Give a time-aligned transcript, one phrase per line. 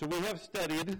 [0.00, 0.96] So we have studied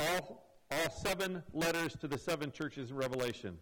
[0.00, 3.58] all, all seven letters to the seven churches in Revelation.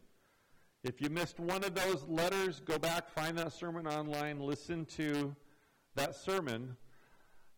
[0.84, 5.34] If you missed one of those letters, go back, find that sermon online, listen to
[5.96, 6.76] that sermon.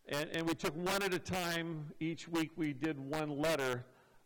[0.09, 1.93] And, and we took one at a time.
[2.01, 3.85] Each week we did one letter.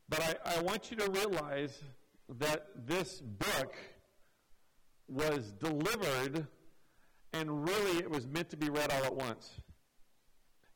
[0.09, 1.77] But I, I want you to realize
[2.39, 3.75] that this book
[5.09, 6.47] was delivered,
[7.33, 9.61] and really it was meant to be read all at once.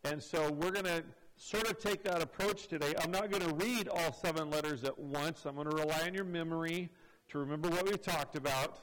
[0.02, 1.04] And so we're going to
[1.36, 2.94] sort of take that approach today.
[3.00, 5.44] I'm not going to read all seven letters at once.
[5.44, 6.90] I'm going to rely on your memory
[7.30, 8.78] to remember what we talked about.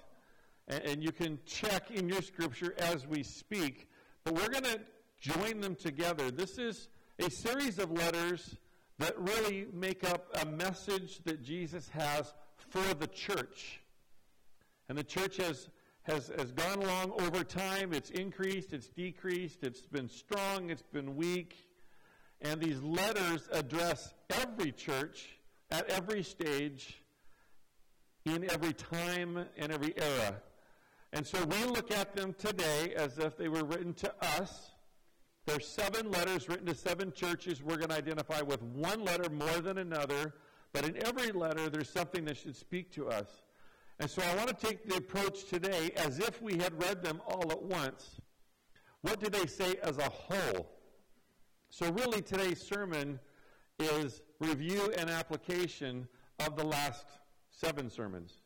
[0.67, 3.89] And, and you can check in your scripture as we speak.
[4.23, 4.81] But we're going to
[5.19, 6.31] join them together.
[6.31, 8.57] This is a series of letters
[8.99, 12.33] that really make up a message that Jesus has
[12.69, 13.81] for the church.
[14.89, 15.69] And the church has,
[16.03, 17.93] has, has gone along over time.
[17.93, 21.55] It's increased, it's decreased, it's been strong, it's been weak.
[22.41, 25.37] And these letters address every church
[25.69, 26.97] at every stage,
[28.25, 30.41] in every time and every era.
[31.13, 34.71] And so we look at them today as if they were written to us.
[35.45, 37.61] There's seven letters written to seven churches.
[37.61, 40.33] We're going to identify with one letter more than another.
[40.73, 43.41] But in every letter, there's something that should speak to us.
[43.99, 47.21] And so I want to take the approach today as if we had read them
[47.27, 48.21] all at once.
[49.01, 50.69] What do they say as a whole?
[51.73, 53.17] So, really, today's sermon
[53.79, 56.05] is review and application
[56.45, 57.05] of the last
[57.49, 58.41] seven sermons.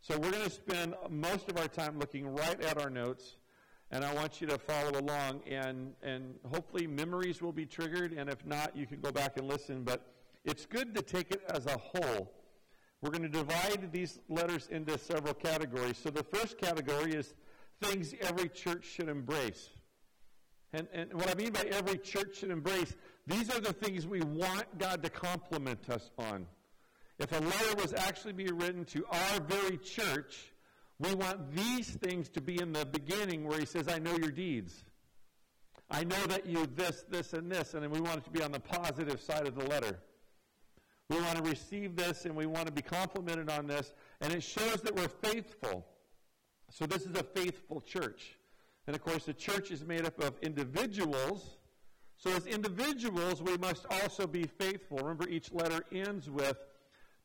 [0.00, 3.36] So, we're going to spend most of our time looking right at our notes,
[3.92, 8.28] and I want you to follow along, and, and hopefully, memories will be triggered, and
[8.28, 9.84] if not, you can go back and listen.
[9.84, 10.12] But
[10.44, 12.32] it's good to take it as a whole.
[13.00, 15.96] We're going to divide these letters into several categories.
[15.96, 17.34] So the first category is
[17.80, 19.70] things every church should embrace.
[20.74, 22.96] And, and what I mean by every church should embrace,
[23.28, 26.46] these are the things we want God to compliment us on.
[27.20, 30.52] If a letter was actually being written to our very church,
[30.98, 34.32] we want these things to be in the beginning where he says, I know your
[34.32, 34.84] deeds.
[35.88, 38.42] I know that you this, this, and this, and then we want it to be
[38.42, 40.00] on the positive side of the letter.
[41.08, 43.94] We want to receive this and we want to be complimented on this.
[44.20, 45.86] And it shows that we're faithful.
[46.68, 48.38] So this is a faithful church.
[48.86, 51.56] And of course, the church is made up of individuals.
[52.16, 54.98] So as individuals, we must also be faithful.
[54.98, 56.58] Remember, each letter ends with,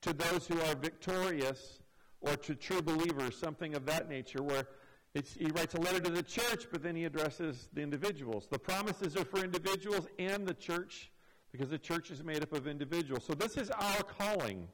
[0.02, 1.80] to those who are victorious
[2.22, 4.68] or to true believers, something of that nature, where
[5.14, 8.48] he writes a letter to the church, but then he addresses the individuals.
[8.50, 11.12] The promises are for individuals and the church
[11.52, 13.24] because the church is made up of individuals.
[13.25, 14.68] So this is our calling.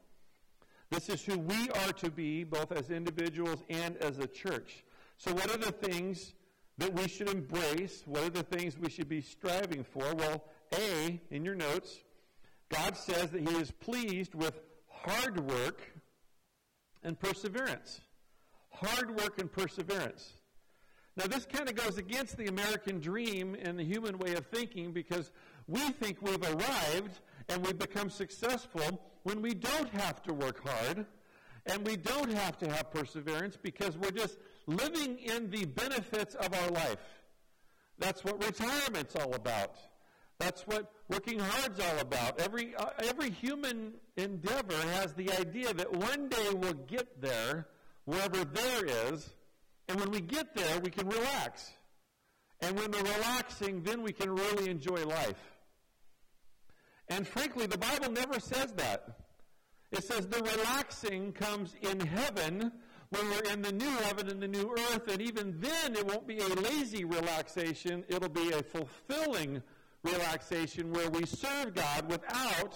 [0.90, 4.84] This is who we are to be, both as individuals and as a church.
[5.18, 6.34] So, what are the things
[6.78, 8.04] that we should embrace?
[8.06, 10.14] What are the things we should be striving for?
[10.16, 10.44] Well,
[10.74, 12.00] A, in your notes,
[12.70, 14.60] God says that He is pleased with
[14.90, 15.82] hard work
[17.04, 18.02] and perseverance.
[18.70, 20.34] Hard work and perseverance.
[21.18, 24.92] Now, this kind of goes against the American dream and the human way of thinking
[24.92, 25.32] because
[25.68, 31.06] we think we've arrived and we've become successful when we don't have to work hard
[31.68, 36.54] and we don't have to have perseverance because we're just living in the benefits of
[36.54, 37.00] our life.
[37.98, 39.76] That's what retirement's all about.
[40.40, 42.40] That's what working hard's all about.
[42.42, 47.68] Every, uh, every human endeavor has the idea that one day we'll get there,
[48.04, 49.34] wherever there is,
[49.88, 51.72] and when we get there, we can relax.
[52.60, 55.56] And when we're relaxing, then we can really enjoy life.
[57.08, 59.20] And frankly, the Bible never says that.
[59.92, 62.72] It says the relaxing comes in heaven
[63.10, 66.28] when we're in the new heaven and the new earth, and even then it won't
[66.28, 69.62] be a lazy relaxation, it'll be a fulfilling
[70.04, 72.76] relaxation where we serve God without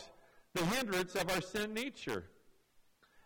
[0.53, 2.25] the hindrance of our sin nature.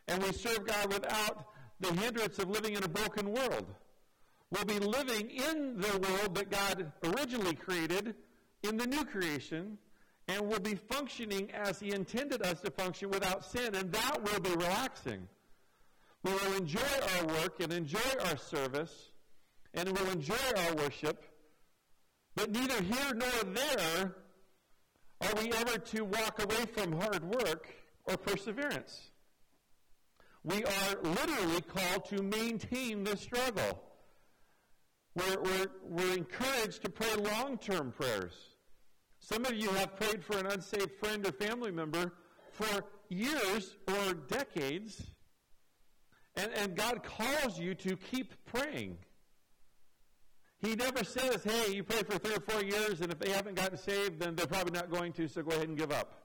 [0.08, 1.48] And we serve God without
[1.80, 3.68] the hindrance of living in a broken world.
[4.52, 8.16] We'll be living in the world that God originally created
[8.62, 9.78] in the new creation,
[10.28, 14.40] and we'll be functioning as He intended us to function without sin, and that will
[14.40, 15.28] be relaxing.
[16.24, 16.80] We will enjoy
[17.18, 19.12] our work and enjoy our service,
[19.74, 21.24] and we'll enjoy our worship,
[22.36, 24.16] but neither here nor there
[25.22, 27.68] are we ever to walk away from hard work
[28.06, 29.12] or perseverance.
[30.44, 33.84] We are literally called to maintain the struggle.
[35.16, 38.34] We're, we're, we're encouraged to pray long term prayers.
[39.20, 42.14] Some of you have prayed for an unsaved friend or family member
[42.52, 45.02] for years or decades,
[46.36, 48.98] and, and God calls you to keep praying.
[50.60, 53.56] He never says, hey, you pray for three or four years, and if they haven't
[53.56, 56.24] gotten saved, then they're probably not going to, so go ahead and give up.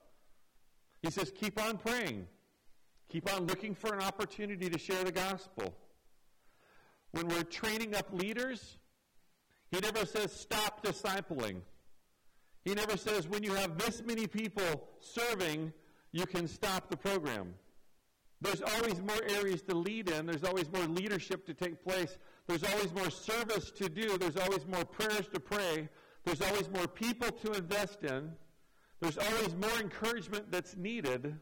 [1.02, 2.26] He says, keep on praying.
[3.08, 5.75] Keep on looking for an opportunity to share the gospel.
[7.12, 8.78] When we're training up leaders,
[9.70, 11.62] he never says, stop discipling.
[12.64, 15.72] He never says, when you have this many people serving,
[16.12, 17.55] you can stop the program.
[18.40, 20.26] There's always more areas to lead in.
[20.26, 22.19] There's always more leadership to take place.
[22.46, 24.17] There's always more service to do.
[24.17, 25.88] There's always more prayers to pray.
[26.25, 28.31] There's always more people to invest in.
[29.00, 31.37] There's always more encouragement that's needed.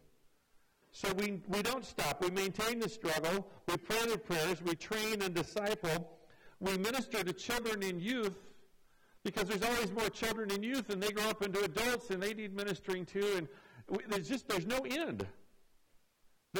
[0.92, 2.22] So we, we don't stop.
[2.22, 3.46] We maintain the struggle.
[3.68, 4.62] We pray the prayers.
[4.62, 6.10] We train and disciple.
[6.60, 8.34] We minister to children and youth
[9.22, 12.32] because there's always more children and youth and they grow up into adults and they
[12.32, 13.26] need ministering too.
[13.36, 13.48] And
[13.88, 15.26] we, there's just, there's no end.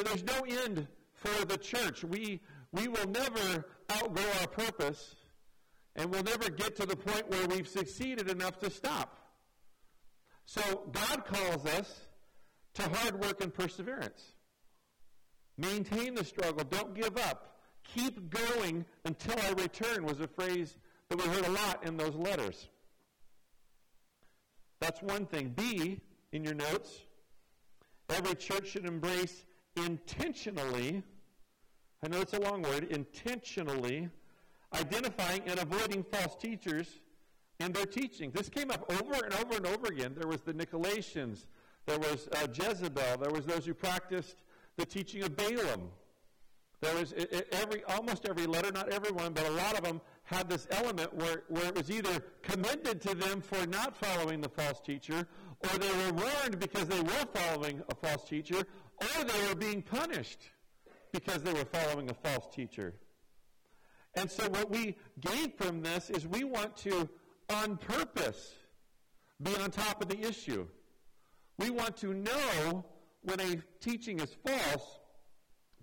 [0.03, 2.05] There's no end for the church.
[2.05, 2.41] We,
[2.73, 5.15] we will never outgrow our purpose,
[5.95, 9.19] and we'll never get to the point where we've succeeded enough to stop.
[10.45, 12.01] So God calls us
[12.75, 14.33] to hard work and perseverance.
[15.59, 16.65] Maintain the struggle.
[16.65, 17.59] Don't give up.
[17.95, 20.77] Keep going until I return was a phrase
[21.09, 22.69] that we heard a lot in those letters.
[24.81, 25.55] That's one thing.
[25.57, 26.01] B,
[26.33, 26.91] in your notes,
[28.11, 29.45] every church should embrace
[29.77, 31.03] intentionally,
[32.05, 34.09] I know it's a long word, intentionally
[34.75, 36.87] identifying and avoiding false teachers
[37.61, 38.31] and their teaching.
[38.31, 40.15] This came up over and over and over again.
[40.17, 41.47] There was the Nicolaitans,
[41.87, 44.37] there was uh, Jezebel, there was those who practiced
[44.77, 45.91] the teaching of Balaam.
[46.83, 47.15] There was
[47.53, 51.45] every, almost every letter, not everyone, but a lot of them had this element where,
[51.49, 55.27] where it was either commended to them for not following the false teacher,
[55.61, 58.63] or they were warned because they were following a false teacher,
[59.01, 60.41] or they were being punished
[61.13, 62.95] because they were following a false teacher.
[64.15, 67.09] And so, what we gain from this is we want to,
[67.51, 68.55] on purpose,
[69.43, 70.67] be on top of the issue.
[71.59, 72.85] We want to know
[73.23, 75.01] when a teaching is false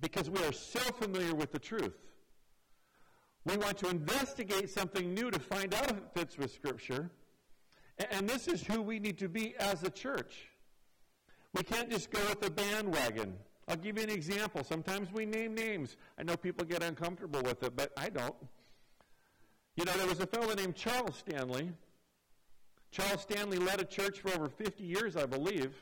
[0.02, 1.96] because we are so familiar with the truth.
[3.46, 7.12] We want to investigate something new to find out if it fits with Scripture.
[8.12, 10.48] And this is who we need to be as a church.
[11.54, 13.36] We can't just go with the bandwagon.
[13.68, 14.64] I'll give you an example.
[14.64, 15.98] Sometimes we name names.
[16.18, 18.36] I know people get uncomfortable with it, but I don't.
[19.76, 21.72] You know, there was a fellow named Charles Stanley.
[22.92, 25.74] Charles Stanley led a church for over 50 years, I believe.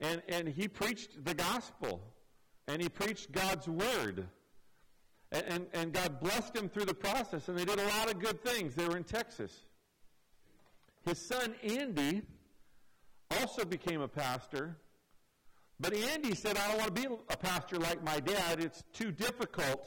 [0.00, 2.00] And, and he preached the gospel.
[2.68, 4.26] And he preached God's word.
[5.32, 7.48] And, and, and God blessed him through the process.
[7.48, 8.74] And they did a lot of good things.
[8.74, 9.52] They were in Texas.
[11.04, 12.22] His son, Andy,
[13.30, 14.76] also became a pastor.
[15.78, 18.60] But Andy said, I don't want to be a pastor like my dad.
[18.60, 19.86] It's too difficult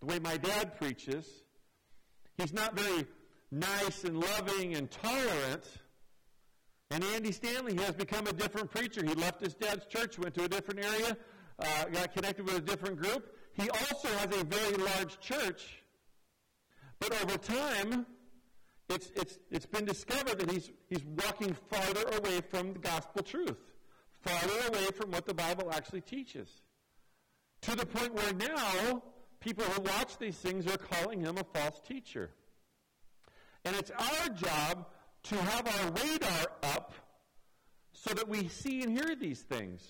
[0.00, 1.26] the way my dad preaches.
[2.36, 3.06] He's not very
[3.50, 5.64] nice and loving and tolerant.
[6.90, 9.04] And Andy Stanley has become a different preacher.
[9.04, 11.16] He left his dad's church, went to a different area,
[11.58, 13.32] uh, got connected with a different group.
[13.54, 15.82] He also has a very large church.
[16.98, 18.06] But over time,
[18.90, 23.58] it's, it's, it's been discovered that he's, he's walking farther away from the gospel truth,
[24.20, 26.48] farther away from what the Bible actually teaches.
[27.62, 29.02] To the point where now,
[29.40, 32.30] people who watch these things are calling him a false teacher.
[33.64, 34.86] And it's our job
[35.24, 36.94] to have our radar up
[37.92, 39.82] so that we see and hear these things.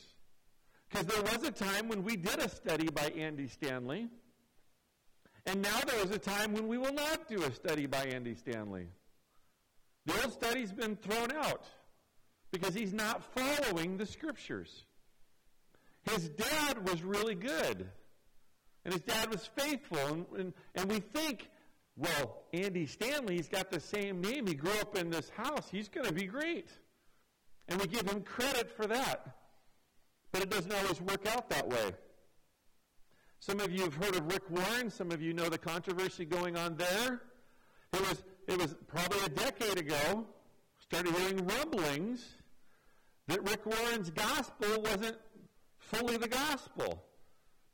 [0.89, 4.09] Because there was a time when we did a study by Andy Stanley
[5.47, 8.35] and now there is a time when we will not do a study by Andy
[8.35, 8.87] Stanley.
[10.07, 11.65] The old study's been thrown out
[12.51, 14.85] because he's not following the scriptures.
[16.03, 17.89] His dad was really good.
[18.85, 19.99] And his dad was faithful.
[19.99, 21.51] And, and, and we think,
[21.97, 24.47] well, Andy Stanley's got the same name.
[24.47, 25.69] He grew up in this house.
[25.71, 26.69] He's going to be great.
[27.69, 29.37] And we give him credit for that.
[30.33, 31.93] But it doesn't always work out that way.
[33.41, 34.91] Some of you have heard of Rick Warren.
[34.91, 37.23] Some of you know the controversy going on there.
[37.95, 40.27] It was, it was probably a decade ago,
[40.79, 42.23] started hearing rumblings
[43.29, 45.17] that Rick Warren's gospel wasn't
[45.79, 47.03] fully the gospel.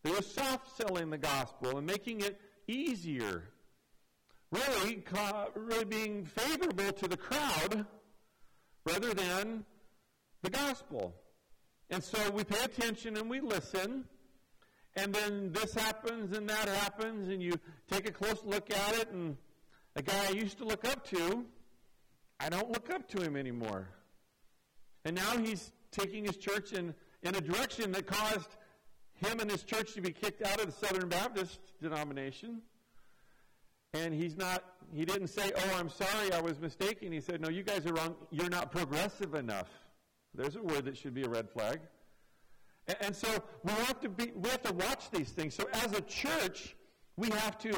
[0.05, 3.51] They were soft selling the gospel and making it easier.
[4.53, 5.03] Really,
[5.57, 7.87] really being favorable to the crowd
[8.85, 9.65] rather than
[10.43, 11.17] the gospel.
[11.91, 14.05] And so we pay attention and we listen
[14.97, 17.59] and then this happens and that happens, and you
[17.91, 19.37] take a close look at it, and
[19.95, 21.45] a guy I used to look up to,
[22.41, 23.89] I don't look up to him anymore.
[25.05, 28.57] And now he's taking his church in, in a direction that caused
[29.15, 32.61] him and his church to be kicked out of the Southern Baptist denomination.
[33.95, 37.13] And he's not, he didn't say, oh, I'm sorry, I was mistaken.
[37.13, 38.17] He said, no, you guys are wrong.
[38.31, 39.69] You're not progressive enough.
[40.35, 41.81] There's a word that should be a red flag.
[42.89, 43.29] And, and so
[43.63, 45.55] we have to be, we have to watch these things.
[45.55, 46.77] So as a church,
[47.17, 47.73] we have to,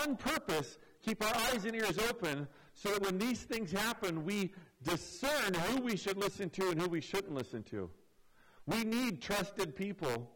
[0.00, 4.52] on purpose, keep our eyes and ears open so that when these things happen, we
[4.82, 7.90] discern who we should listen to and who we shouldn't listen to.
[8.66, 10.30] We need trusted people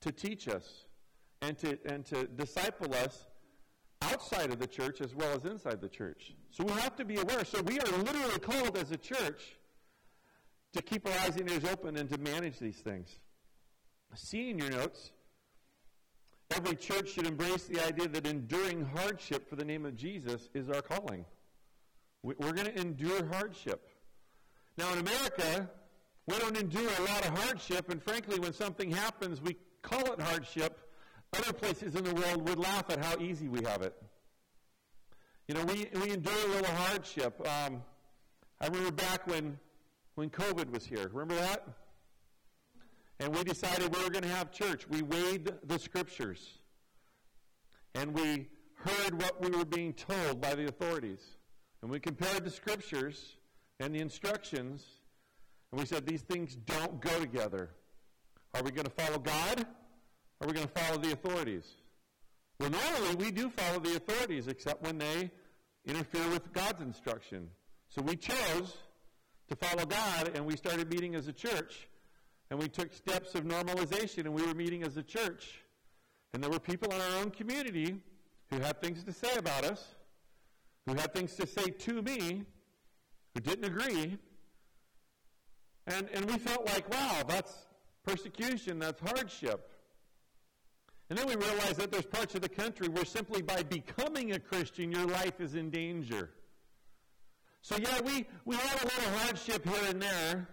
[0.00, 0.86] to teach us
[1.40, 3.26] and to, and to disciple us
[4.02, 6.34] outside of the church as well as inside the church.
[6.50, 7.44] So we have to be aware.
[7.44, 9.56] So we are literally called as a church
[10.72, 13.18] to keep our eyes and ears open and to manage these things.
[14.14, 15.12] See in your notes,
[16.50, 20.68] every church should embrace the idea that enduring hardship for the name of Jesus is
[20.68, 21.24] our calling.
[22.22, 23.88] We're going to endure hardship.
[24.76, 25.70] Now, in America,
[26.26, 30.20] we don't endure a lot of hardship, and frankly, when something happens, we call it
[30.20, 30.80] hardship
[31.36, 33.94] other places in the world would laugh at how easy we have it.
[35.46, 37.40] You know, we, we endure a little hardship.
[37.46, 37.82] Um,
[38.60, 39.58] I remember back when,
[40.14, 41.08] when COVID was here.
[41.12, 41.66] Remember that?
[43.20, 44.88] And we decided we were going to have church.
[44.88, 46.58] We weighed the scriptures.
[47.94, 51.20] And we heard what we were being told by the authorities.
[51.82, 53.36] And we compared the scriptures
[53.80, 54.84] and the instructions.
[55.72, 57.70] And we said, these things don't go together.
[58.54, 59.66] Are we going to follow God?
[60.40, 61.64] are we going to follow the authorities?
[62.60, 65.30] Well, normally we do follow the authorities, except when they
[65.86, 67.48] interfere with God's instruction.
[67.88, 68.76] So we chose
[69.48, 71.87] to follow God, and we started meeting as a church.
[72.50, 75.60] And we took steps of normalization, and we were meeting as a church.
[76.32, 78.00] And there were people in our own community
[78.50, 79.94] who had things to say about us,
[80.86, 82.44] who had things to say to me,
[83.34, 84.18] who didn't agree.
[85.86, 87.66] And, and we felt like, wow, that's
[88.04, 89.70] persecution, that's hardship.
[91.10, 94.38] And then we realized that there's parts of the country where simply by becoming a
[94.38, 96.30] Christian, your life is in danger.
[97.62, 100.48] So, yeah, we, we have a little hardship here and there.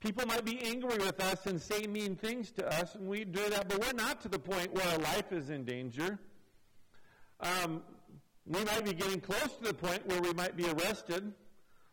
[0.00, 3.48] People might be angry with us and say mean things to us, and we do
[3.50, 6.18] that, but we're not to the point where our life is in danger.
[7.40, 7.82] Um,
[8.46, 11.32] we might be getting close to the point where we might be arrested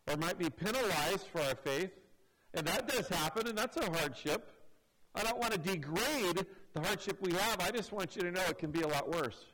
[0.08, 1.92] or might be penalized for our faith.
[2.54, 4.52] And that does happen, and that's a hardship.
[5.16, 7.60] I don't want to degrade the hardship we have.
[7.60, 9.46] I just want you to know it can be a lot worse.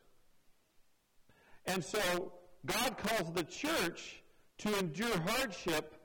[1.65, 2.34] And so
[2.65, 4.24] God calls the church
[4.60, 5.96] to endure hardship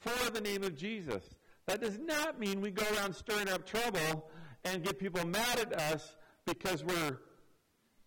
[0.00, 1.22] for the name of Jesus.
[1.66, 4.30] That does not mean we go around stirring up trouble
[4.64, 6.16] and get people mad at us
[6.46, 7.18] because we're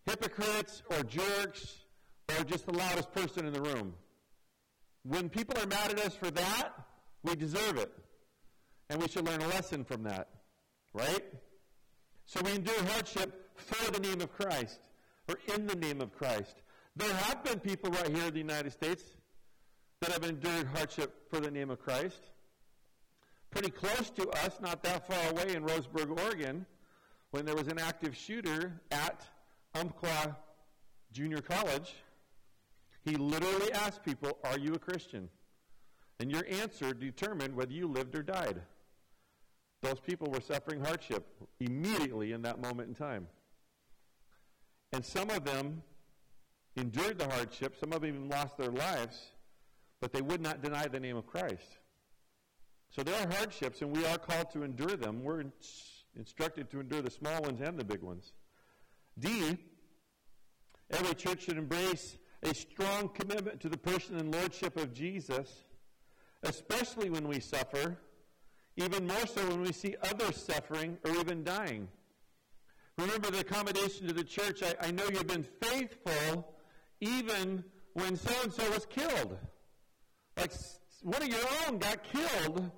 [0.06, 1.86] hypocrites or jerks
[2.30, 3.94] or just the loudest person in the room.
[5.04, 6.74] When people are mad at us for that,
[7.24, 7.92] we deserve it.
[8.90, 10.30] And we should learn a lesson from that.
[10.94, 11.24] Right?
[12.26, 14.80] So we endure hardship for the name of Christ,
[15.28, 16.62] or in the name of Christ.
[16.96, 19.04] There have been people right here in the United States
[20.02, 22.22] that have endured hardship for the name of Christ.
[23.52, 26.66] Pretty close to us, not that far away in Roseburg, Oregon,
[27.32, 29.28] when there was an active shooter at
[29.74, 30.38] Umpqua
[31.12, 31.94] Junior College,
[33.04, 35.30] he literally asked people, Are you a Christian?
[36.20, 38.62] And your answer determined whether you lived or died.
[39.82, 41.26] Those people were suffering hardship
[41.60, 43.28] immediately in that moment in time.
[44.94, 45.84] And some of them
[46.76, 49.20] endured the hardship, some of them even lost their lives,
[50.00, 51.78] but they would not deny the name of Christ.
[52.96, 55.22] So there are hardships, and we are called to endure them.
[55.22, 55.44] We're
[56.16, 58.32] instructed to endure the small ones and the big ones.
[59.20, 59.58] D,
[60.90, 65.66] every church should embrace a strong commitment to the person and lordship of Jesus,
[66.44, 67.98] especially when we suffer
[68.78, 71.90] even more so when we see others suffering or even dying.
[72.98, 74.64] Remember the accommodation to the church.
[74.64, 76.56] I, I know you've been faithful
[77.02, 79.38] even when so and so was killed.
[80.38, 80.54] Like
[81.02, 82.72] one of your own got killed,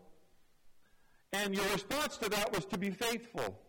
[1.33, 3.59] and your response to that was to be faithful.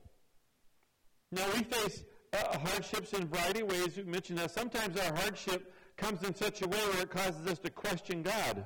[1.30, 3.96] Now, we face uh, hardships in a variety of ways.
[3.96, 7.58] We mentioned that sometimes our hardship comes in such a way where it causes us
[7.60, 8.64] to question God.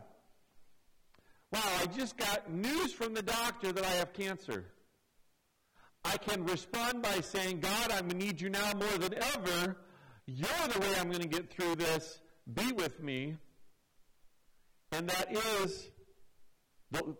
[1.52, 4.64] Wow, I just got news from the doctor that I have cancer.
[6.04, 9.76] I can respond by saying, God, I'm going to need you now more than ever.
[10.26, 12.20] You're the way I'm going to get through this.
[12.52, 13.36] Be with me.
[14.92, 15.88] And that is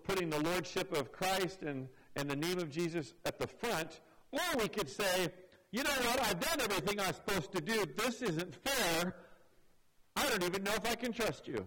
[0.05, 4.01] putting the lordship of Christ and, and the name of Jesus at the front.
[4.33, 5.33] Or we could say,
[5.71, 6.21] you know what?
[6.23, 7.85] I've done everything I'm supposed to do.
[7.97, 9.15] This isn't fair.
[10.17, 11.67] I don't even know if I can trust you.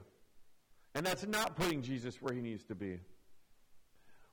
[0.94, 3.00] And that's not putting Jesus where he needs to be.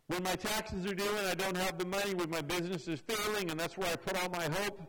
[0.09, 3.00] When my taxes are due and I don't have the money, when my business is
[3.00, 4.81] failing and that's where I put all my hope,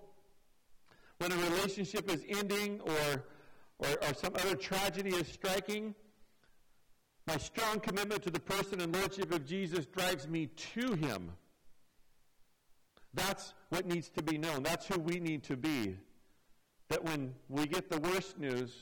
[1.20, 3.24] when a relationship is ending or,
[3.80, 5.96] or, or some other tragedy is striking,
[7.26, 11.32] my strong commitment to the person and lordship of Jesus drives me to him.
[13.14, 14.64] That's what needs to be known.
[14.64, 15.96] That's who we need to be.
[16.90, 18.74] That when we get the worst news,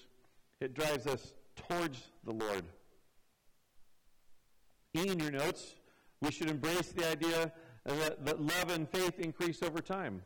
[0.59, 2.63] it drives us towards the Lord.
[4.93, 5.75] In your notes,
[6.21, 7.51] we should embrace the idea
[7.85, 10.21] that, that love and faith increase over time.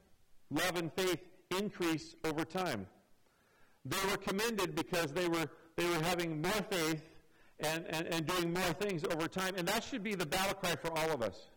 [0.49, 1.19] Love and faith
[1.57, 2.87] increase over time.
[3.85, 7.03] They were commended because they were, they were having more faith
[7.59, 9.55] and, and, and doing more things over time.
[9.57, 11.49] And that should be the battle cry for all of us.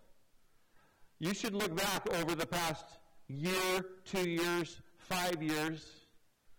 [1.18, 2.84] You should look back over the past
[3.26, 5.86] year, two years, five years,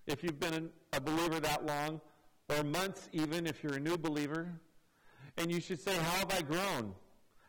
[0.05, 2.01] if you've been a believer that long,
[2.49, 4.51] or months even if you're a new believer.
[5.37, 6.93] And you should say, How have I grown?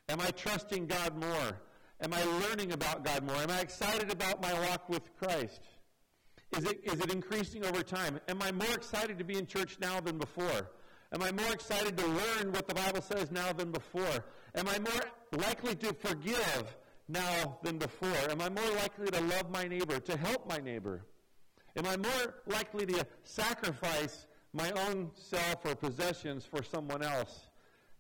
[0.09, 1.61] Am I trusting God more?
[2.03, 3.37] Am I learning about God more?
[3.37, 5.61] Am I excited about my walk with Christ?
[6.57, 8.19] Is it, is it increasing over time?
[8.29, 10.71] Am I more excited to be in church now than before?
[11.13, 14.25] Am I more excited to learn what the Bible says now than before?
[14.55, 16.77] Am I more likely to forgive
[17.09, 18.31] now than before?
[18.31, 21.03] Am I more likely to love my neighbor, to help my neighbor?
[21.77, 27.51] Am I more likely to sacrifice my own self or possessions for someone else?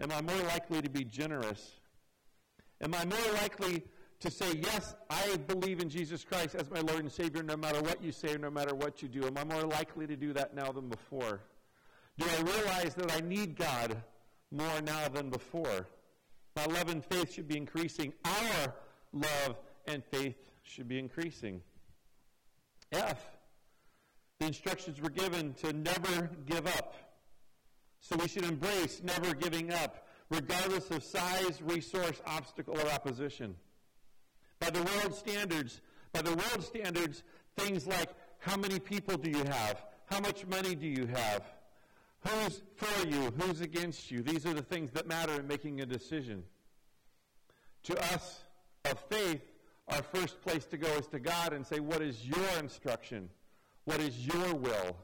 [0.01, 1.81] Am I more likely to be generous?
[2.81, 3.83] Am I more likely
[4.21, 7.81] to say, yes, I believe in Jesus Christ as my Lord and Savior no matter
[7.81, 9.27] what you say, no matter what you do?
[9.27, 11.41] Am I more likely to do that now than before?
[12.21, 13.97] Do I realize that I need God
[14.51, 15.89] more now than before?
[16.55, 18.13] My love and faith should be increasing.
[18.27, 18.75] Our
[19.15, 21.63] love and faith should be increasing.
[22.93, 23.27] F.
[24.39, 26.95] The instructions were given to never give up.
[28.01, 33.57] So we should embrace never giving up, regardless of size, resource, obstacle, or opposition.
[34.59, 35.81] By the world standards,
[36.13, 37.23] by the world standards,
[37.57, 38.11] things like
[38.41, 39.87] how many people do you have?
[40.05, 41.43] How much money do you have?
[42.27, 43.33] Who's for you?
[43.39, 44.23] Who's against you?
[44.23, 46.43] These are the things that matter in making a decision.
[47.85, 48.45] To us
[48.85, 49.41] of faith,
[49.89, 53.31] our first place to go is to God and say, What is your instruction?
[53.85, 54.97] What is your will?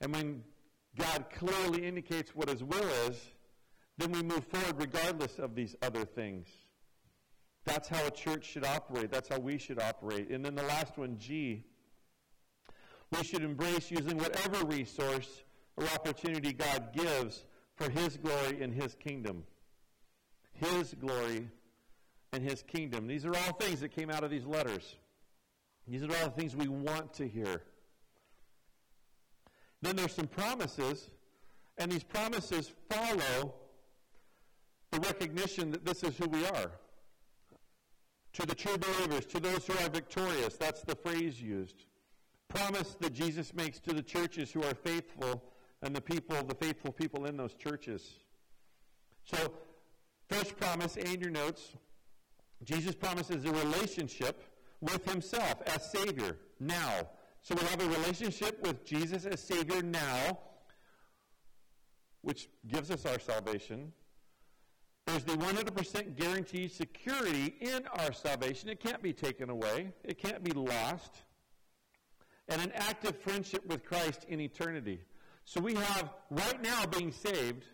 [0.00, 0.42] And when
[0.98, 3.18] God clearly indicates what his will is,
[3.98, 6.48] then we move forward regardless of these other things.
[7.64, 9.10] That's how a church should operate.
[9.10, 10.30] That's how we should operate.
[10.30, 11.64] And then the last one, G.
[13.10, 15.42] We should embrace using whatever resource
[15.76, 17.44] or opportunity God gives
[17.76, 19.44] for His glory and His kingdom.
[20.52, 21.48] His glory
[22.32, 23.06] and His kingdom.
[23.06, 24.96] These are all things that came out of these letters.
[25.86, 27.62] These are all the things we want to hear.
[29.82, 31.10] Then there's some promises,
[31.78, 33.54] and these promises follow
[34.90, 36.72] the recognition that this is who we are.
[38.32, 41.84] To the true believers, to those who are victorious, that's the phrase used.
[42.48, 45.42] Promise that Jesus makes to the churches who are faithful
[45.82, 48.14] and the people, the faithful people in those churches.
[49.24, 49.52] So,
[50.28, 51.74] first promise, in your notes,
[52.64, 54.42] Jesus promises a relationship
[54.80, 57.08] with himself as Savior now.
[57.42, 60.38] So we have a relationship with Jesus as Savior now,
[62.22, 63.92] which gives us our salvation.
[65.06, 68.68] There's the 100% guaranteed security in our salvation.
[68.68, 71.22] It can't be taken away, it can't be lost.
[72.48, 75.00] And an active friendship with Christ in eternity.
[75.46, 77.64] So we have, right now, being saved,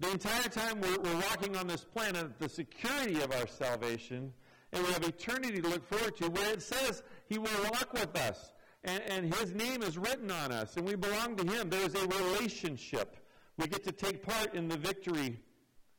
[0.00, 4.32] the entire time we're, we're walking on this planet, the security of our salvation,
[4.72, 8.16] and we have eternity to look forward to, where it says He will walk with
[8.16, 8.52] us
[8.84, 11.70] and, and his name is written on us, and we belong to him.
[11.70, 13.16] There is a relationship.
[13.56, 15.38] We get to take part in the victory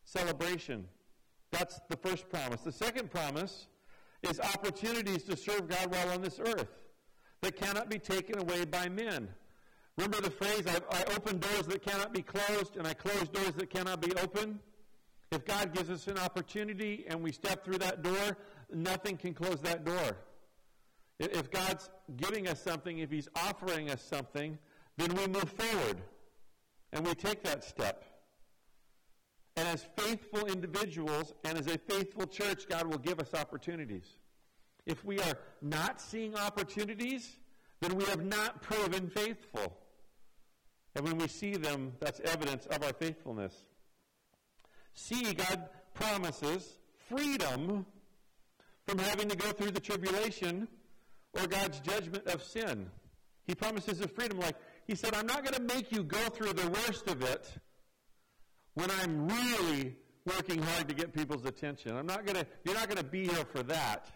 [0.04, 0.86] celebration.
[1.52, 2.62] That's the first promise.
[2.62, 3.68] The second promise
[4.22, 6.68] is opportunities to serve God while on this earth
[7.42, 9.30] that cannot be taken away by men.
[9.98, 13.54] Remember the phrase, I, I open doors that cannot be closed, and I close doors
[13.58, 14.60] that cannot be opened?
[15.32, 18.38] If God gives us an opportunity and we step through that door,
[18.72, 20.18] nothing can close that door.
[21.20, 24.58] If God's giving us something, if He's offering us something,
[24.98, 26.02] then we move forward
[26.92, 28.04] and we take that step.
[29.56, 34.18] And as faithful individuals and as a faithful church, God will give us opportunities.
[34.86, 37.38] If we are not seeing opportunities,
[37.80, 39.78] then we have not proven faithful.
[40.96, 43.54] And when we see them, that's evidence of our faithfulness.
[44.94, 46.78] See, God promises
[47.10, 47.86] freedom
[48.86, 50.68] from having to go through the tribulation
[51.34, 52.90] or God's judgment of sin.
[53.48, 54.40] He promises a freedom.
[54.40, 54.56] Like
[54.88, 57.50] he said, I'm not going to make you go through the worst of it
[58.76, 61.96] when I'm really working hard to get people's attention.
[61.96, 64.08] I'm not going to, you're not going to be here for that.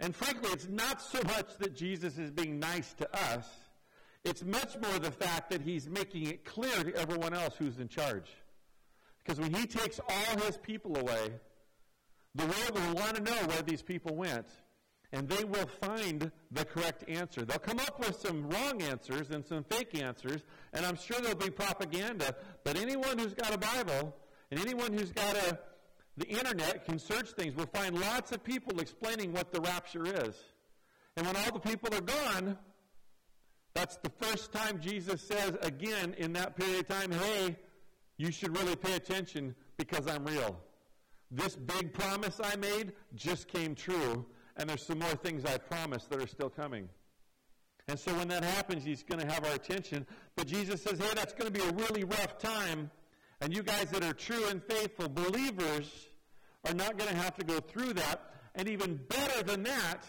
[0.00, 3.46] And frankly, it's not so much that Jesus is being nice to us.
[4.24, 7.88] It's much more the fact that he's making it clear to everyone else who's in
[7.88, 8.30] charge.
[9.22, 11.30] Because when he takes all his people away,
[12.34, 14.46] the world will want to know where these people went.
[15.12, 17.44] And they will find the correct answer.
[17.44, 21.36] They'll come up with some wrong answers and some fake answers, and I'm sure there'll
[21.36, 22.34] be propaganda.
[22.64, 24.16] But anyone who's got a Bible
[24.50, 25.58] and anyone who's got a,
[26.16, 27.54] the internet can search things.
[27.54, 30.34] We'll find lots of people explaining what the rapture is.
[31.16, 32.58] And when all the people are gone,
[33.74, 37.56] that's the first time Jesus says again in that period of time, hey,
[38.16, 40.56] you should really pay attention because I'm real.
[41.30, 44.24] This big promise I made just came true,
[44.56, 46.88] and there's some more things I promised that are still coming.
[47.88, 50.06] And so when that happens, he's going to have our attention.
[50.36, 52.90] But Jesus says, hey, that's going to be a really rough time.
[53.40, 55.90] And you guys that are true and faithful believers
[56.64, 58.30] are not going to have to go through that.
[58.54, 60.04] And even better than that,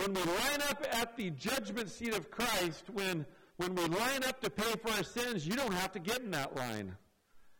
[0.00, 3.26] when we line up at the judgment seat of Christ, when,
[3.58, 6.30] when we line up to pay for our sins, you don't have to get in
[6.30, 6.96] that line.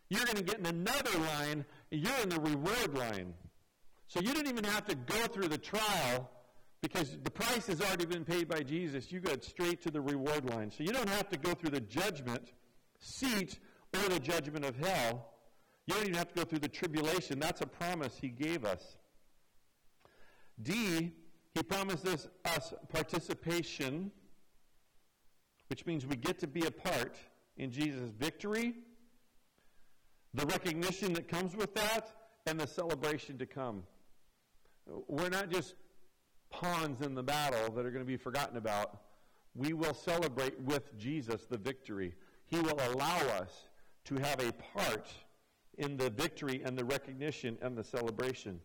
[0.09, 1.67] You're going to get in another line.
[1.91, 3.35] You're in the reward line.
[4.09, 6.31] So you didn't even have to go through the trial
[6.81, 9.13] because the price has already been paid by Jesus.
[9.13, 10.71] You go straight to the reward line.
[10.71, 12.53] So you don't have to go through the judgment
[12.99, 13.59] seat
[13.95, 15.35] or the judgment of hell.
[15.87, 17.39] You don't even have to go through the tribulation.
[17.39, 18.97] That's a promise he gave us.
[20.63, 21.13] D,
[21.55, 24.11] he promises us participation,
[25.69, 27.17] which means we get to be a part
[27.57, 28.75] in Jesus' victory,
[30.35, 32.13] the recognition that comes with that,
[32.47, 33.83] and the celebration to come.
[35.09, 35.75] We're not just
[36.51, 38.99] pawns in the battle that are going to be forgotten about.
[39.55, 42.15] We will celebrate with Jesus the victory.
[42.47, 43.69] He will allow us
[44.05, 45.09] to have a part
[45.79, 48.61] in the victory and the recognition and the celebration.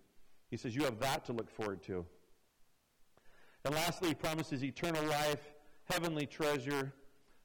[0.50, 2.06] He says, You have that to look forward to.
[3.66, 5.54] And lastly, he promises eternal life,
[5.86, 6.94] heavenly treasure,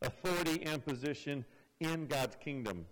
[0.03, 1.45] authority, and position
[1.81, 2.85] in God's kingdom.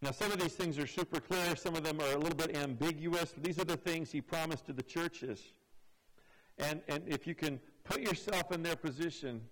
[0.00, 2.56] Now, some of these things are super clear, some of them are a little bit
[2.56, 3.34] ambiguous.
[3.40, 5.40] These are the things he promised to the churches.
[6.58, 9.42] And, and if you can put yourself in their position,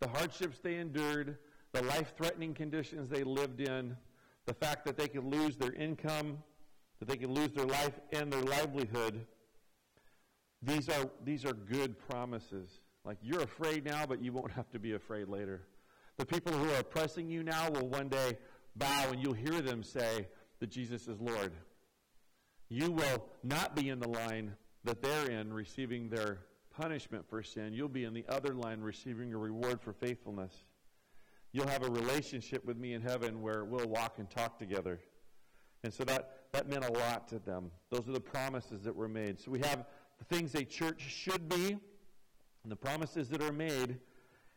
[0.00, 1.38] the hardships they endured,
[1.72, 3.96] the life threatening conditions they lived in,
[4.46, 6.38] the fact that they could lose their income,
[6.98, 9.26] that they could lose their life and their livelihood.
[10.62, 12.80] These are, these are good promises.
[13.04, 15.62] Like you're afraid now, but you won't have to be afraid later.
[16.18, 18.36] The people who are oppressing you now will one day
[18.76, 20.28] bow and you'll hear them say
[20.60, 21.52] that Jesus is Lord.
[22.68, 26.38] You will not be in the line that they're in receiving their
[26.70, 27.72] punishment for sin.
[27.72, 30.52] You'll be in the other line receiving a reward for faithfulness.
[31.52, 35.00] You'll have a relationship with me in heaven where we'll walk and talk together.
[35.82, 37.70] And so that, that meant a lot to them.
[37.90, 39.40] Those are the promises that were made.
[39.40, 39.86] So we have
[40.20, 41.76] the things a church should be,
[42.62, 43.98] and the promises that are made.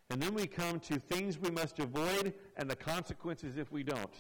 [0.10, 4.13] And then we come to things we must avoid and the consequences if we don't.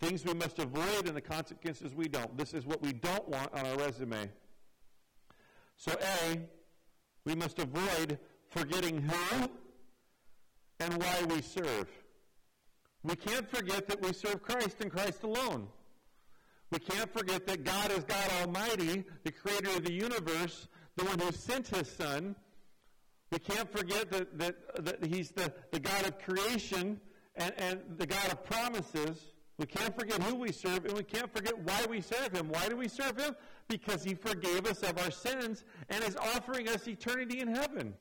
[0.00, 2.36] Things we must avoid and the consequences we don't.
[2.36, 4.28] This is what we don't want on our resume.
[5.76, 6.40] So, A,
[7.24, 9.48] we must avoid forgetting who
[10.80, 11.88] and why we serve.
[13.04, 15.68] We can't forget that we serve Christ and Christ alone.
[16.72, 21.18] We can't forget that God is God Almighty, the creator of the universe, the one
[21.18, 22.34] who sent his Son.
[23.30, 26.98] We can't forget that, that, that he's the, the God of creation
[27.36, 29.20] and, and the God of promises.
[29.58, 32.48] We can't forget who we serve, and we can't forget why we serve him.
[32.48, 33.36] Why do we serve him?
[33.68, 37.92] Because he forgave us of our sins and is offering us eternity in heaven.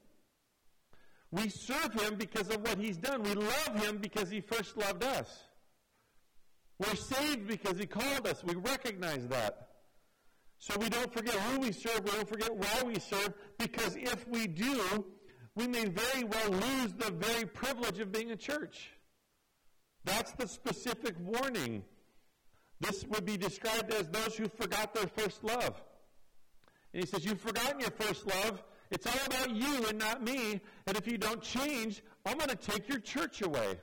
[1.30, 3.24] We serve him because of what he's done.
[3.24, 5.44] We love him because he first loved us.
[6.82, 8.44] We're saved because he called us.
[8.44, 9.68] We recognize that.
[10.58, 12.04] So we don't forget who we serve.
[12.04, 15.06] We don't forget why we serve because if we do,
[15.56, 18.92] we may very well lose the very privilege of being a church.
[20.06, 21.84] That's the specific warning.
[22.80, 25.80] This would be described as those who forgot their first love.
[26.94, 28.64] And he says, You've forgotten your first love.
[28.90, 30.60] It's all about you and not me.
[30.88, 33.78] And if you don't change, I'm going to take your church away.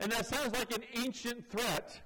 [0.00, 2.00] And that sounds like an ancient threat.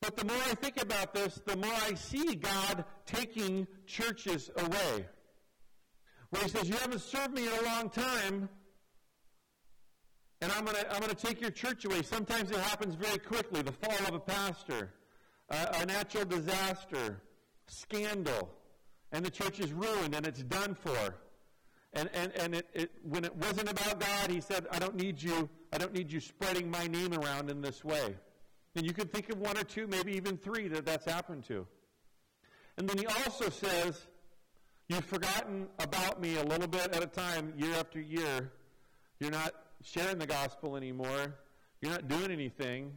[0.00, 5.06] But the more I think about this, the more I see God taking churches away.
[6.30, 8.48] Where he says, You haven't served me in a long time,
[10.40, 12.02] and I'm going to I'm to take your church away.
[12.02, 14.94] Sometimes it happens very quickly the fall of a pastor,
[15.50, 17.20] uh, a natural disaster,
[17.66, 18.50] scandal
[19.12, 21.16] and the church is ruined and it's done for.
[21.92, 25.20] And, and, and it, it, when it wasn't about God, he said, I don't need
[25.20, 28.14] you, I don't need you spreading my name around in this way.
[28.76, 31.66] And you can think of one or two, maybe even three that that's happened to.
[32.76, 34.06] And then he also says,
[34.88, 38.50] You've forgotten about me a little bit at a time, year after year.
[39.20, 41.36] You're not sharing the gospel anymore.
[41.80, 42.90] You're not doing anything.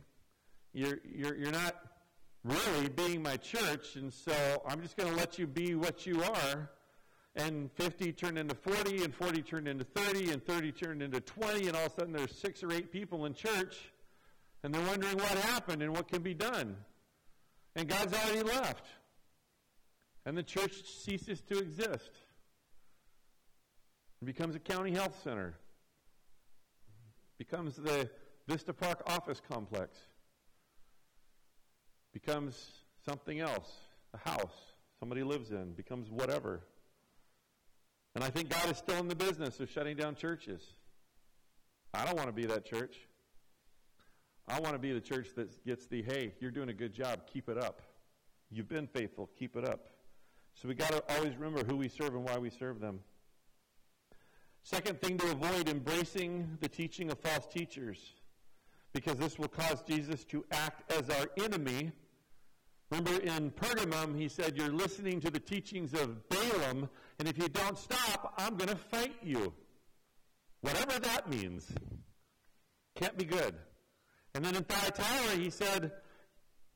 [0.73, 1.75] You're, you're, you're not
[2.43, 4.33] really being my church, and so
[4.67, 6.71] I'm just going to let you be what you are.
[7.35, 11.67] And 50 turned into 40, and 40 turned into 30, and 30 turned into 20,
[11.67, 13.91] and all of a sudden there's six or eight people in church,
[14.63, 16.75] and they're wondering what happened and what can be done.
[17.75, 18.85] And God's already left.
[20.25, 22.11] And the church ceases to exist.
[24.21, 25.55] It becomes a county health center.
[27.39, 28.09] Becomes the
[28.47, 29.97] Vista Park office complex
[32.13, 33.71] becomes something else,
[34.13, 36.61] a house somebody lives in, becomes whatever.
[38.15, 40.61] And I think God is still in the business of shutting down churches.
[41.93, 42.97] I don't want to be that church.
[44.47, 47.21] I want to be the church that gets the, hey, you're doing a good job,
[47.31, 47.81] keep it up.
[48.51, 49.87] You've been faithful, keep it up.
[50.53, 52.99] So we got to always remember who we serve and why we serve them.
[54.63, 58.13] Second thing to avoid embracing the teaching of false teachers
[58.93, 61.91] because this will cause Jesus to act as our enemy
[62.93, 67.49] Remember in Pergamum, he said, You're listening to the teachings of Balaam, and if you
[67.49, 69.51] don't stop, I'm going to fight you.
[70.61, 71.71] Whatever that means.
[72.95, 73.55] Can't be good.
[74.35, 75.91] And then in Thyatira, he said,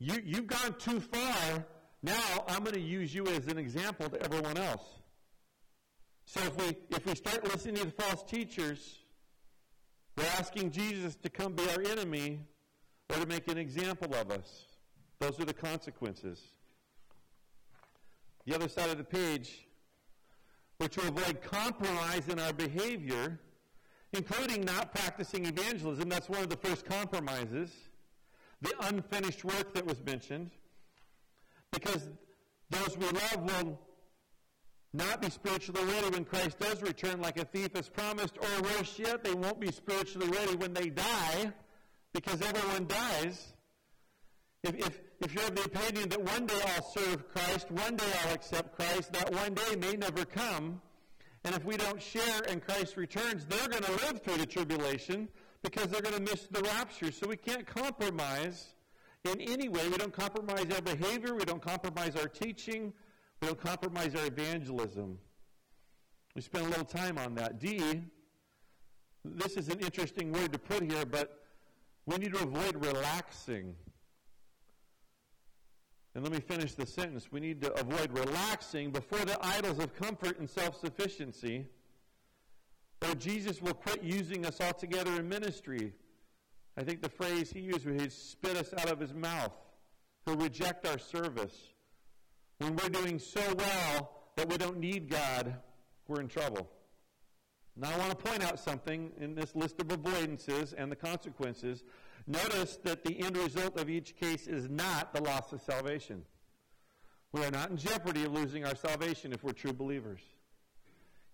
[0.00, 1.64] you, You've gone too far.
[2.02, 4.82] Now I'm going to use you as an example to everyone else.
[6.24, 8.98] So if we, if we start listening to the false teachers,
[10.16, 12.40] we're asking Jesus to come be our enemy
[13.08, 14.67] or to make an example of us.
[15.20, 16.40] Those are the consequences.
[18.46, 19.66] The other side of the page,
[20.78, 23.40] we're to avoid compromise in our behavior,
[24.12, 26.08] including not practicing evangelism.
[26.08, 27.70] That's one of the first compromises.
[28.62, 30.50] The unfinished work that was mentioned.
[31.72, 32.08] Because
[32.70, 33.80] those we love will
[34.94, 38.98] not be spiritually ready when Christ does return like a thief as promised, or worse
[38.98, 41.52] yet, they won't be spiritually ready when they die,
[42.14, 43.52] because everyone dies.
[44.64, 48.12] If, if, if you have the opinion that one day I'll serve Christ, one day
[48.24, 50.80] I'll accept Christ, that one day may never come.
[51.44, 55.28] And if we don't share and Christ returns, they're going to live through the tribulation
[55.62, 57.12] because they're going to miss the rapture.
[57.12, 58.74] So we can't compromise
[59.24, 59.88] in any way.
[59.88, 61.34] We don't compromise our behavior.
[61.34, 62.92] We don't compromise our teaching.
[63.40, 65.18] We don't compromise our evangelism.
[66.34, 67.60] We spent a little time on that.
[67.60, 68.02] D,
[69.24, 71.44] this is an interesting word to put here, but
[72.06, 73.74] we need to avoid relaxing
[76.14, 77.30] and let me finish the sentence.
[77.30, 81.66] We need to avoid relaxing before the idols of comfort and self sufficiency,
[83.06, 85.92] or Jesus will quit using us altogether in ministry.
[86.76, 89.52] I think the phrase he used was he'd spit us out of his mouth.
[90.24, 91.56] He'll reject our service.
[92.58, 95.56] When we're doing so well that we don't need God,
[96.06, 96.68] we're in trouble.
[97.76, 101.84] Now, I want to point out something in this list of avoidances and the consequences.
[102.28, 106.22] Notice that the end result of each case is not the loss of salvation.
[107.32, 110.20] We are not in jeopardy of losing our salvation if we're true believers.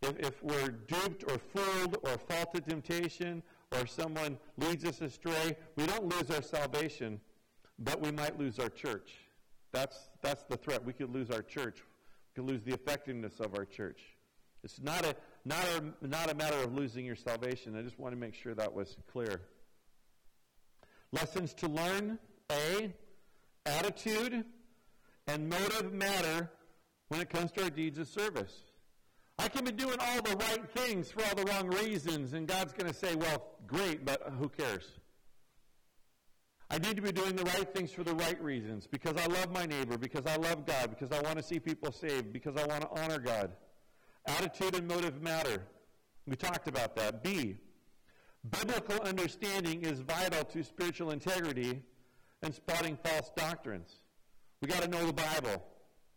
[0.03, 5.57] If, if we're duped or fooled or fall to temptation or someone leads us astray,
[5.75, 7.21] we don't lose our salvation,
[7.81, 9.15] but we might lose our church.
[9.73, 10.85] That's, that's the threat.
[10.85, 11.79] We could lose our church.
[12.37, 14.01] We could lose the effectiveness of our church.
[14.63, 17.77] It's not a, not a, not a matter of losing your salvation.
[17.77, 19.41] I just want to make sure that was clear.
[21.15, 22.19] Lessons to learn
[22.51, 22.93] A,
[23.67, 24.45] attitude
[25.29, 26.51] and motive matter
[27.09, 28.53] when it comes to our deeds of service.
[29.39, 32.73] I can be doing all the right things for all the wrong reasons, and God's
[32.73, 34.85] going to say, well, great, but who cares?
[36.71, 39.53] I need to be doing the right things for the right reasons because I love
[39.53, 42.67] my neighbor, because I love God, because I want to see people saved, because I
[42.67, 43.53] want to honor God.
[44.27, 45.63] Attitude and motive matter.
[46.27, 47.23] We talked about that.
[47.23, 47.57] B,
[48.51, 51.83] Biblical understanding is vital to spiritual integrity
[52.43, 54.01] and spotting false doctrines.
[54.61, 55.65] We got to know the Bible.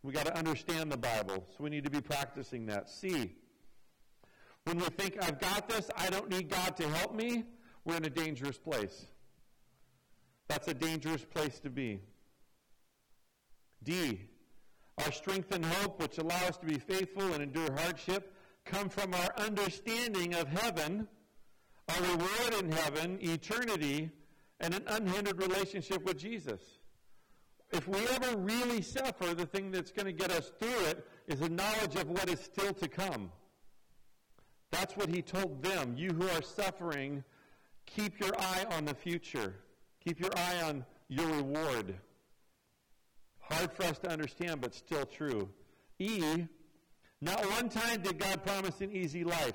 [0.03, 1.45] We got to understand the Bible.
[1.49, 2.89] So we need to be practicing that.
[2.89, 3.35] C.
[4.65, 7.45] When we think, I've got this, I don't need God to help me,
[7.85, 9.05] we're in a dangerous place.
[10.49, 12.01] That's a dangerous place to be.
[13.83, 14.19] D.
[14.97, 18.33] Our strength and hope, which allow us to be faithful and endure hardship,
[18.65, 21.07] come from our understanding of heaven
[21.87, 24.11] a reward in heaven, eternity,
[24.59, 26.61] and an unhindered relationship with Jesus.
[27.71, 31.41] If we ever really suffer, the thing that's going to get us through it is
[31.41, 33.31] a knowledge of what is still to come.
[34.71, 35.95] That's what he told them.
[35.97, 37.23] You who are suffering,
[37.85, 39.55] keep your eye on the future.
[40.03, 41.95] Keep your eye on your reward.
[43.39, 45.49] Hard for us to understand, but still true.
[45.99, 46.45] E,
[47.21, 49.53] Not one time did God promise an easy life.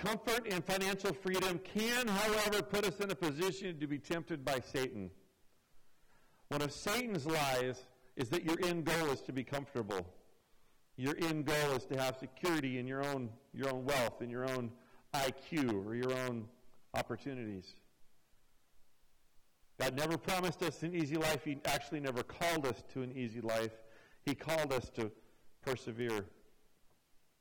[0.00, 4.58] Comfort and financial freedom can, however, put us in a position to be tempted by
[4.72, 5.10] Satan.
[6.48, 7.84] One of Satan's lies
[8.16, 10.06] is that your end goal is to be comfortable.
[10.96, 14.48] Your end goal is to have security in your own, your own wealth, in your
[14.48, 14.70] own
[15.12, 16.46] IQ, or your own
[16.94, 17.74] opportunities.
[19.78, 21.44] God never promised us an easy life.
[21.44, 23.72] He actually never called us to an easy life.
[24.24, 25.10] He called us to
[25.60, 26.24] persevere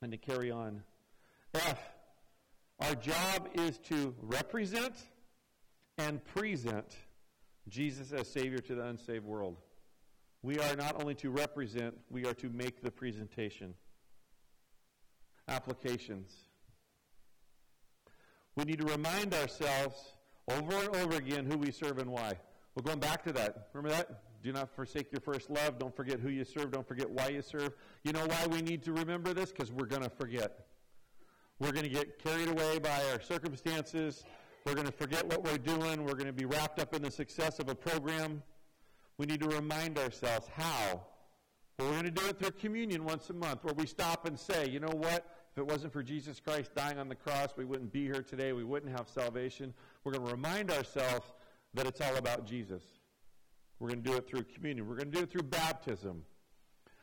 [0.02, 0.84] and to carry on.
[1.54, 1.80] F,
[2.80, 4.96] our job is to represent
[5.98, 6.96] and present
[7.68, 9.58] Jesus as Savior to the unsaved world.
[10.42, 13.74] We are not only to represent, we are to make the presentation.
[15.48, 16.32] Applications.
[18.56, 20.14] We need to remind ourselves
[20.50, 22.34] over and over again who we serve and why.
[22.76, 23.70] We're going back to that.
[23.74, 24.24] Remember that?
[24.42, 25.80] Do not forsake your first love.
[25.80, 26.72] Don't forget who you serve.
[26.72, 27.74] Don't forget why you serve.
[28.04, 29.52] You know why we need to remember this?
[29.52, 30.66] Because we're going to forget.
[31.60, 34.24] We're going to get carried away by our circumstances.
[34.66, 36.06] We're going to forget what we're doing.
[36.06, 38.42] We're going to be wrapped up in the success of a program.
[39.18, 41.02] We need to remind ourselves how.
[41.78, 44.40] Well, we're going to do it through communion once a month where we stop and
[44.40, 45.26] say, you know what?
[45.52, 48.54] If it wasn't for Jesus Christ dying on the cross, we wouldn't be here today.
[48.54, 49.74] We wouldn't have salvation.
[50.06, 51.34] We're going to remind ourselves
[51.74, 52.84] that it's all about Jesus.
[53.80, 54.88] We're going to do it through communion.
[54.88, 56.24] We're going to do it through baptism,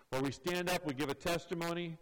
[0.09, 1.99] where we stand up, we give a testimony,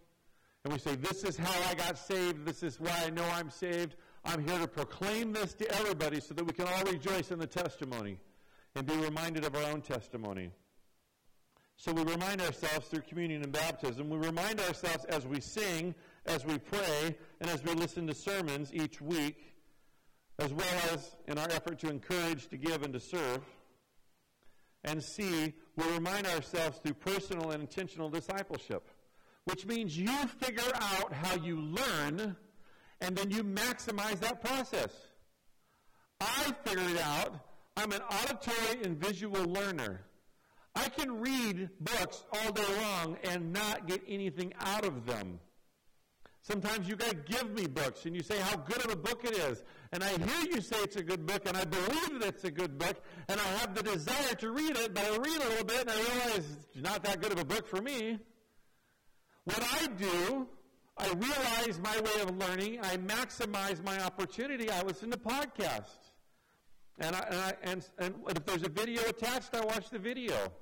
[0.64, 2.46] and we say, This is how I got saved.
[2.46, 3.96] This is why I know I'm saved.
[4.24, 7.46] I'm here to proclaim this to everybody so that we can all rejoice in the
[7.46, 8.18] testimony
[8.74, 10.50] and be reminded of our own testimony.
[11.76, 14.08] So we remind ourselves through communion and baptism.
[14.08, 18.72] We remind ourselves as we sing, as we pray, and as we listen to sermons
[18.72, 19.54] each week,
[20.38, 23.40] as well as in our effort to encourage, to give, and to serve.
[24.84, 28.88] And C, we remind ourselves through personal and intentional discipleship,
[29.44, 32.36] which means you figure out how you learn
[33.00, 34.90] and then you maximize that process.
[36.20, 37.40] I figured out
[37.76, 40.02] I'm an auditory and visual learner.
[40.76, 45.38] I can read books all day long and not get anything out of them.
[46.42, 49.36] Sometimes you guys give me books and you say how good of a book it
[49.36, 49.64] is.
[49.92, 52.50] And I hear you say it's a good book and I believe that it's a
[52.50, 55.64] good book and I have the desire to read it, but I read a little
[55.64, 58.18] bit and I realize it's not that good of a book for me.
[59.44, 60.48] What I do,
[60.96, 66.12] I realize my way of learning, I maximize my opportunity, I listen to podcasts.
[66.98, 70.52] And, I, and, I, and, and if there's a video attached, I watch the video.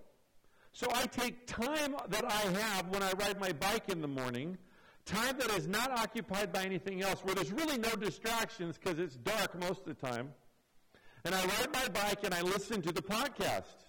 [0.73, 4.57] So I take time that I have when I ride my bike in the morning,
[5.05, 9.17] time that is not occupied by anything else, where there's really no distractions because it's
[9.17, 10.31] dark most of the time.
[11.25, 13.85] And I ride my bike and I listen to the podcast.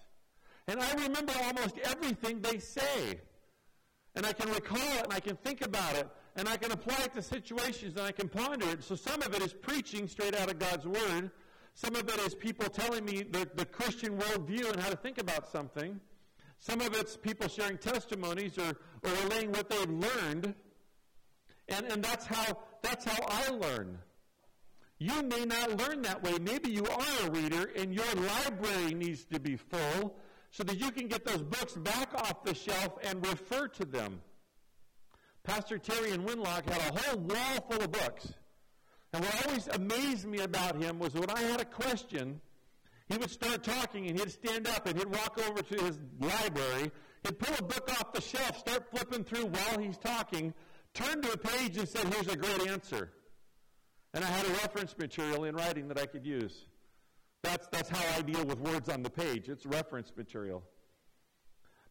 [0.68, 3.20] And I remember almost everything they say.
[4.16, 6.98] And I can recall it and I can think about it and I can apply
[7.04, 8.84] it to situations and I can ponder it.
[8.84, 11.30] So some of it is preaching straight out of God's Word.
[11.74, 15.18] Some of it is people telling me the, the Christian worldview and how to think
[15.18, 16.00] about something.
[16.60, 20.54] Some of it's people sharing testimonies or, or relaying what they've learned.
[21.68, 23.98] And, and that's, how, that's how I learn.
[24.98, 26.38] You may not learn that way.
[26.40, 30.16] Maybe you are a reader and your library needs to be full
[30.54, 34.20] so that you can get those books back off the shelf and refer to them.
[35.42, 38.32] Pastor Terry in Winlock had a whole wall full of books.
[39.12, 42.40] And what always amazed me about him was when I had a question,
[43.08, 46.92] he would start talking and he'd stand up and he'd walk over to his library.
[47.24, 50.54] He'd pull a book off the shelf, start flipping through while he's talking,
[50.94, 53.10] turn to a page and say, Here's a great answer.
[54.14, 56.66] And I had a reference material in writing that I could use.
[57.44, 59.48] That's, that's how I deal with words on the page.
[59.48, 60.64] It's reference material.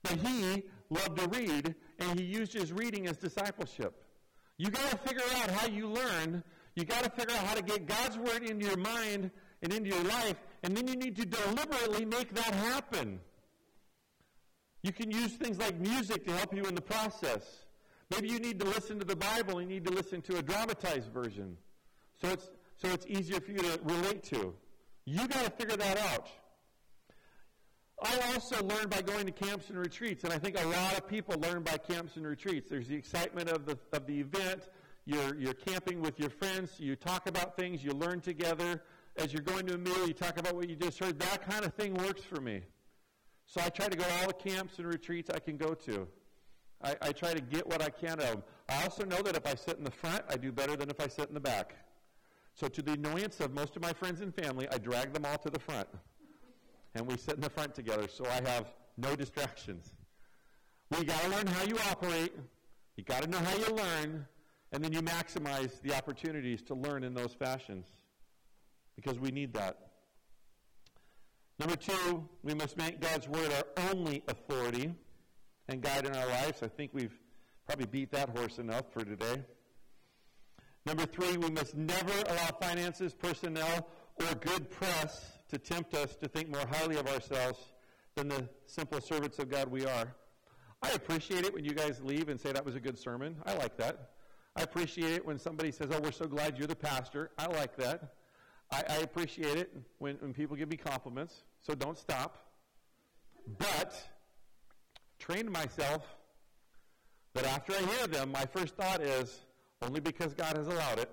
[0.01, 4.03] But he loved to read, and he used his reading as discipleship.
[4.57, 6.43] You got to figure out how you learn
[6.75, 9.29] you got to figure out how to get God's word into your mind
[9.61, 13.19] and into your life, and then you need to deliberately make that happen.
[14.81, 17.65] You can use things like music to help you in the process.
[18.09, 21.11] Maybe you need to listen to the Bible you need to listen to a dramatized
[21.13, 21.57] version.
[22.21, 24.53] So it's, so it's easier for you to relate to.
[25.05, 26.27] You got to figure that out.
[28.01, 31.07] I also learned by going to camps and retreats, and I think a lot of
[31.07, 32.69] people learn by camps and retreats.
[32.69, 34.67] There's the excitement of the, of the event,
[35.05, 38.81] you're, you're camping with your friends, you talk about things, you learn together.
[39.15, 41.19] As you're going to a meal, you talk about what you just heard.
[41.19, 42.61] That kind of thing works for me.
[43.45, 46.07] So I try to go to all the camps and retreats I can go to.
[46.81, 48.43] I, I try to get what I can out of them.
[48.69, 50.99] I also know that if I sit in the front, I do better than if
[50.99, 51.75] I sit in the back.
[52.55, 55.37] So to the annoyance of most of my friends and family, I drag them all
[55.39, 55.87] to the front.
[56.95, 59.91] And we sit in the front together so I have no distractions.
[60.91, 62.33] We got to learn how you operate
[62.95, 64.27] You got to know how you learn,
[64.71, 67.87] and then you maximize the opportunities to learn in those fashions
[68.95, 69.77] because we need that.
[71.59, 74.93] Number two, we must make God's Word our only authority
[75.69, 76.61] and guide in our lives.
[76.61, 77.17] I think we've
[77.65, 79.43] probably beat that horse enough for today.
[80.85, 83.87] Number three, we must never allow finances, personnel,
[84.19, 87.59] or good press to tempt us to think more highly of ourselves
[88.15, 90.13] than the simple servants of God we are.
[90.81, 93.37] I appreciate it when you guys leave and say that was a good sermon.
[93.45, 94.11] I like that.
[94.55, 97.31] I appreciate it when somebody says, Oh, we're so glad you're the pastor.
[97.37, 98.15] I like that.
[98.71, 102.51] I, I appreciate it when, when people give me compliments, so don't stop.
[103.57, 103.95] But
[105.19, 106.03] train myself
[107.33, 109.39] that after I hear them, my first thought is
[109.85, 111.09] only because God has allowed it,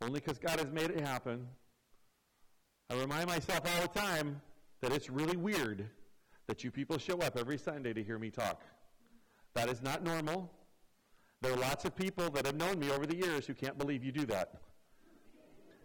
[0.00, 1.46] only because God has made it happen.
[2.90, 4.40] I remind myself all the time
[4.80, 5.88] that it's really weird
[6.46, 8.62] that you people show up every Sunday to hear me talk.
[9.54, 10.50] That is not normal.
[11.42, 14.04] There are lots of people that have known me over the years who can't believe
[14.04, 14.60] you do that.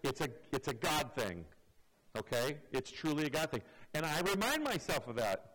[0.03, 1.45] It's a, it's a God thing,
[2.17, 2.57] okay?
[2.71, 3.61] It's truly a God thing.
[3.93, 5.51] And I remind myself of that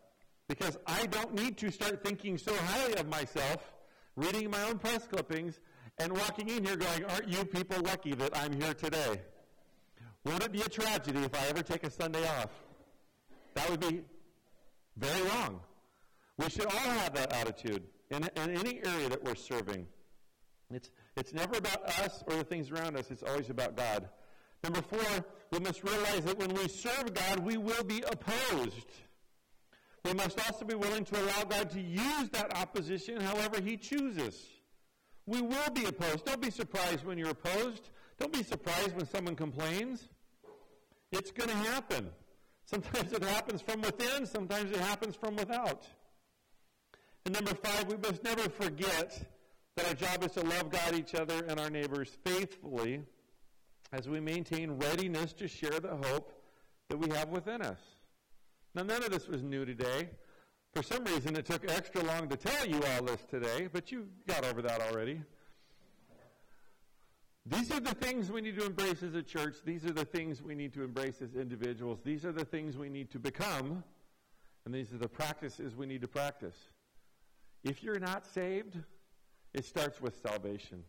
[0.48, 3.72] because I don't need to start thinking so highly of myself,
[4.16, 5.60] reading my own press clippings,
[6.00, 9.20] and walking in here going, Aren't you people lucky that I'm here today?
[10.24, 12.50] Won't it be a tragedy if I ever take a Sunday off?
[13.54, 14.02] That would be
[14.96, 15.60] very wrong.
[16.38, 19.86] We should all have that attitude in, in any area that we're serving.
[20.72, 24.08] It's, it's never about us or the things around us, it's always about God.
[24.62, 28.86] Number four, we must realize that when we serve God, we will be opposed.
[30.04, 34.46] We must also be willing to allow God to use that opposition however He chooses.
[35.30, 36.24] We will be opposed.
[36.24, 37.90] Don't be surprised when you're opposed.
[38.18, 40.08] Don't be surprised when someone complains.
[41.12, 42.10] It's going to happen.
[42.64, 45.86] Sometimes it happens from within, sometimes it happens from without.
[47.24, 49.24] And number five, we must never forget
[49.76, 53.00] that our job is to love God, each other, and our neighbors faithfully
[53.92, 56.32] as we maintain readiness to share the hope
[56.88, 57.78] that we have within us.
[58.74, 60.10] Now, none of this was new today.
[60.72, 64.06] For some reason, it took extra long to tell you all this today, but you
[64.26, 65.20] got over that already.
[67.44, 69.56] These are the things we need to embrace as a church.
[69.64, 71.98] These are the things we need to embrace as individuals.
[72.04, 73.82] These are the things we need to become.
[74.64, 76.56] And these are the practices we need to practice.
[77.64, 78.78] If you're not saved,
[79.54, 80.84] it starts with salvation.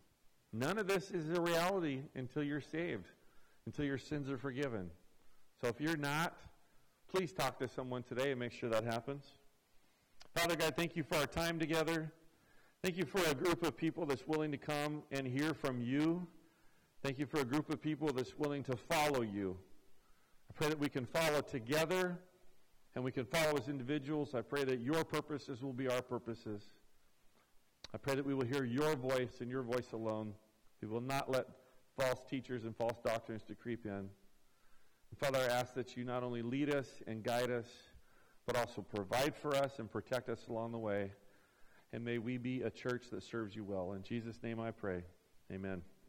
[0.52, 3.06] None of this is a reality until you're saved,
[3.66, 4.90] until your sins are forgiven.
[5.60, 6.36] So if you're not,
[7.08, 9.24] please talk to someone today and make sure that happens.
[10.34, 12.10] Father God, thank you for our time together.
[12.82, 16.26] Thank you for a group of people that's willing to come and hear from you.
[17.02, 19.58] Thank you for a group of people that's willing to follow you.
[20.50, 22.18] I pray that we can follow together
[22.94, 24.34] and we can follow as individuals.
[24.34, 26.62] I pray that your purposes will be our purposes.
[27.92, 30.32] I pray that we will hear your voice and your voice alone.
[30.80, 31.46] We will not let
[31.98, 33.92] false teachers and false doctrines to creep in.
[33.92, 37.66] And Father, I ask that you not only lead us and guide us,
[38.46, 41.12] but also provide for us and protect us along the way.
[41.92, 43.92] And may we be a church that serves you well.
[43.92, 45.04] In Jesus' name I pray.
[45.52, 45.82] Amen.